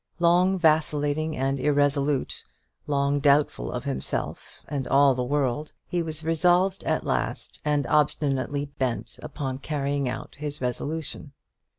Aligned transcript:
Long 0.17 0.57
vacillating 0.57 1.37
and 1.37 1.59
irresolute, 1.59 2.43
long 2.87 3.19
doubtful 3.19 3.71
of 3.71 3.83
himself 3.83 4.63
and 4.67 4.87
all 4.87 5.13
the 5.13 5.21
world, 5.23 5.73
he 5.87 6.01
was 6.01 6.23
resolved 6.23 6.83
at 6.85 7.05
last, 7.05 7.61
and 7.63 7.85
obstinately 7.85 8.65
bent 8.79 9.19
upon 9.21 9.59
carrying 9.59 10.09
out 10.09 10.33
his 10.39 10.59
resolution. 10.59 11.33